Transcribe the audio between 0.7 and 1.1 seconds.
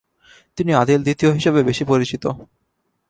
Adil